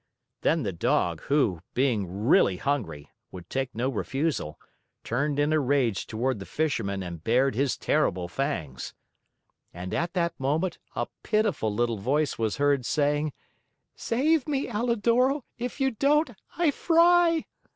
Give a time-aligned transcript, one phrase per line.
[0.41, 4.59] Then the Dog, who, being really hungry, would take no refusal,
[5.03, 8.95] turned in a rage toward the Fisherman and bared his terrible fangs.
[9.71, 13.31] And at that moment, a pitiful little voice was heard saying:
[13.95, 17.45] "Save me, Alidoro; if you don't, I fry!"